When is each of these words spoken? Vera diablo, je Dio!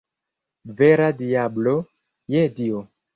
Vera 0.79 1.09
diablo, 1.19 1.73
je 2.37 2.43
Dio! 2.61 2.81